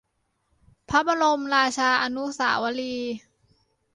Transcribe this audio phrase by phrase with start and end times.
[0.89, 3.15] พระบรมราชาอนุสาวรีย์